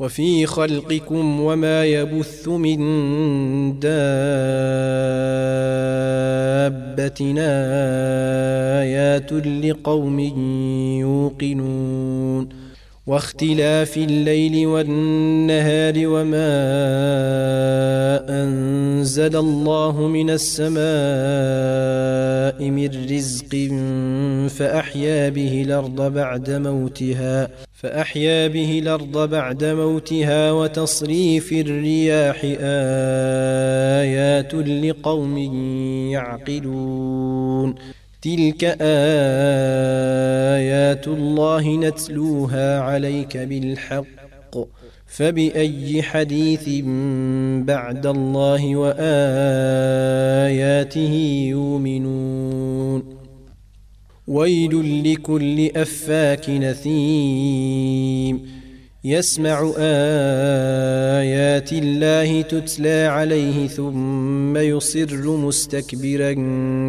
[0.00, 2.78] وفي خلقكم وما يبث من
[3.78, 4.00] دابة
[8.80, 10.20] آيات لقوم
[11.00, 12.48] يوقنون
[13.06, 16.50] واختلاف الليل والنهار وما
[18.42, 20.80] أنزل الله من السماء
[22.70, 23.68] من رزق
[24.48, 27.48] فأحيا به الأرض بعد موتها
[27.82, 32.44] فأحيا به الأرض بعد موتها وتصريف الرياح
[34.04, 35.38] آيات لقوم
[36.12, 37.74] يعقلون.
[38.22, 38.78] تلك آيات
[41.08, 44.56] الله نتلوها عليك بالحق.
[45.06, 46.68] فبأي حديث
[47.66, 49.04] بعد الله وآياته
[51.50, 52.49] يؤمنون.
[54.30, 58.40] ويل لكل أفاك نثيم.
[59.04, 66.32] يسمع آيات الله تتلى عليه ثم يصر مستكبرا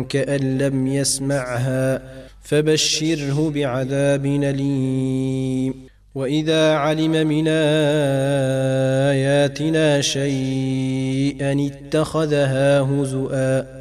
[0.09, 2.01] كأن لم يسمعها.
[2.43, 5.73] فبشره بعذاب أليم.
[6.15, 7.47] وإذا علم من
[9.07, 13.80] آياتنا شيئا اتخذها هزؤا.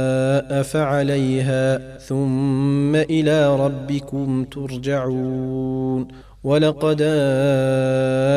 [0.63, 6.07] فعليها ثم إلى ربكم ترجعون
[6.43, 7.01] ولقد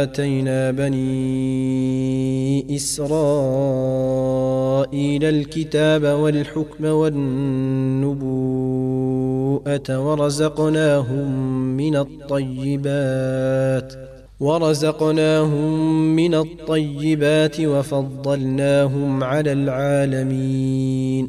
[0.04, 1.16] آتينا بني
[2.76, 4.04] إسرائيل
[5.25, 8.38] الكتاب والحكم والنبوءة
[9.98, 11.31] ورزقناهم
[11.76, 13.94] من الطيبات
[14.41, 21.28] ورزقناهم من الطيبات وفضلناهم على العالمين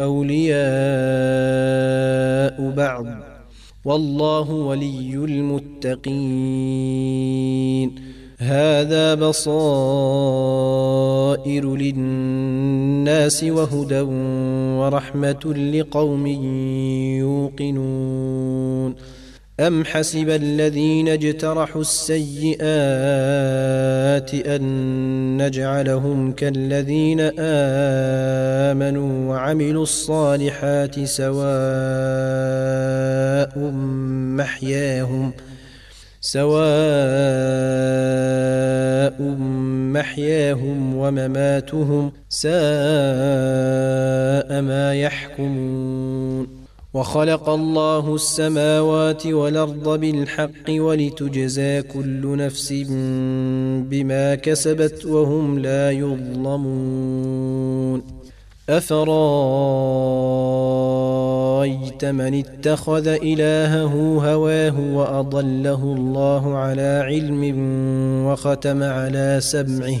[0.00, 0.60] أولياء
[2.70, 3.06] بعض.
[3.84, 6.10] والله ولي المتقين.
[8.38, 9.66] هذا بصائر
[11.76, 14.00] للناس وهدى
[14.80, 16.26] ورحمة لقوم
[17.18, 18.94] يوقنون.
[19.60, 22.60] أم حسب الذين اجترحوا السيئات
[24.34, 24.62] أن
[25.46, 27.20] نجعلهم كالذين
[28.70, 31.50] آمنوا وعملوا الصالحات سواء
[34.38, 35.32] محياهم
[36.20, 36.60] سواء
[39.92, 42.50] محياهم ومماتهم ساء
[44.62, 46.59] ما يحكمون
[46.94, 52.72] وخلق الله السماوات والأرض بالحق ولتجزى كل نفس
[53.90, 56.60] بما كسبت وهم لا يظلمون.
[58.68, 59.10] أفرأيت
[62.04, 67.42] من اتخذ إلهه هواه وأضله الله على علم
[68.26, 70.00] وختم على سمعه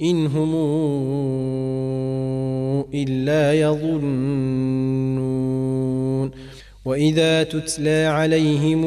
[0.00, 0.54] إن هم
[2.94, 4.98] إلا يظنون.
[6.88, 8.84] وإذا تتلى عليهم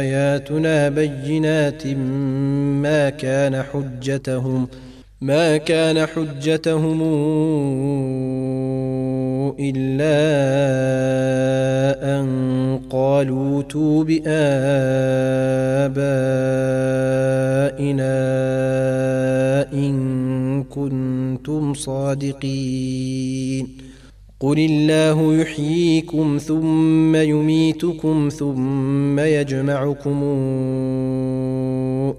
[0.00, 1.86] آياتنا بينات
[2.82, 4.68] ما كان حجتهم
[5.20, 7.02] ما كان حجتهم
[9.58, 10.20] إلا
[12.20, 14.30] أن قالوا اوتوا بآبائنا
[19.72, 23.66] إن كنتم صادقين.
[24.40, 30.22] قل الله يحييكم ثم يميتكم ثم يجمعكم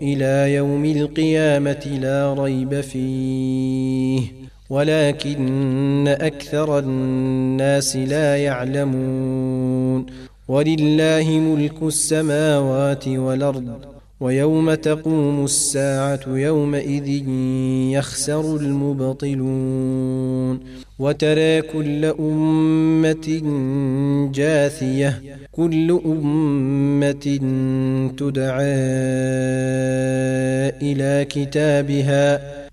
[0.01, 4.40] إلى يوم القيامة لا ريب فيه.
[4.71, 10.05] ولكن أكثر الناس لا يعلمون
[10.47, 13.69] ولله ملك السماوات والأرض
[14.19, 17.07] ويوم تقوم الساعة يومئذ
[17.97, 20.59] يخسر المبطلون
[20.99, 23.41] وترى كل أمة
[24.33, 25.21] جاثية
[25.51, 27.39] كل أمة
[28.17, 28.73] تدعى
[30.81, 32.60] إلى كتابها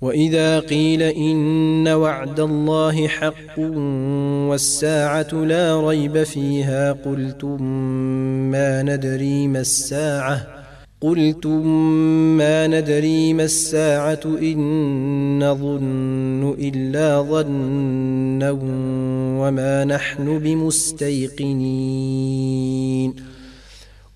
[0.00, 3.58] واذا قيل ان وعد الله حق
[4.48, 7.62] والساعة لا ريب فيها قلتم
[8.50, 10.46] ما ندري ما الساعة
[11.00, 11.66] قلتم
[12.36, 18.50] ما ندري ما الساعة ان نظن الا ظنا
[19.40, 21.38] وما نحن بمستيقنين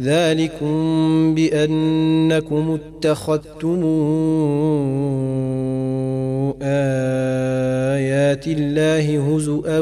[0.00, 3.82] ذلكم بأنكم اتخذتم
[6.62, 9.80] آيات الله هزءا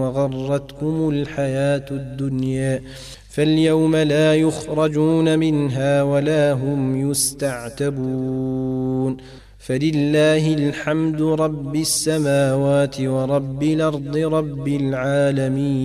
[0.00, 2.80] وغرتكم الحياة الدنيا
[3.28, 9.16] فاليوم لا يخرجون منها ولا هم يستعتبون
[9.58, 15.84] فلله الحمد رب السماوات ورب الأرض رب العالمين